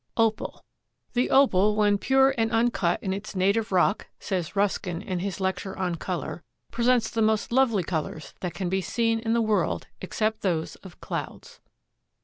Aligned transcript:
OPAL. 0.17 0.65
"The 1.13 1.29
Opal, 1.29 1.75
when 1.75 1.99
pure 1.99 2.33
and 2.35 2.49
uncut 2.51 2.97
in 3.03 3.13
its 3.13 3.35
native 3.35 3.71
rock," 3.71 4.07
says 4.19 4.55
Ruskin 4.55 4.99
in 4.99 5.19
his 5.19 5.39
lecture 5.39 5.77
on 5.77 5.93
Color, 5.93 6.41
"presents 6.71 7.11
the 7.11 7.21
most 7.21 7.51
lovely 7.51 7.83
colors 7.83 8.33
that 8.39 8.55
can 8.55 8.67
be 8.67 8.81
seen 8.81 9.19
in 9.19 9.33
the 9.33 9.43
world 9.43 9.85
except 10.01 10.41
those 10.41 10.73
of 10.77 10.99
clouds." 11.01 11.59